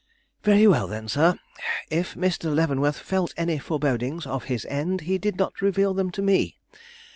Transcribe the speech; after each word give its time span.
"Very 0.41 0.65
well, 0.65 0.87
then, 0.87 1.07
sir; 1.07 1.35
if 1.91 2.15
Mr. 2.15 2.51
Leavenworth 2.51 2.97
felt 2.97 3.35
any 3.37 3.59
forebodings 3.59 4.25
of 4.25 4.45
his 4.45 4.65
end, 4.65 5.01
he 5.01 5.19
did 5.19 5.37
not 5.37 5.61
reveal 5.61 5.93
them 5.93 6.09
to 6.09 6.23
me. 6.23 6.57